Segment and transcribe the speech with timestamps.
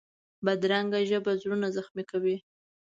[0.45, 2.37] بدرنګه ژبه زړونه زخمي کوي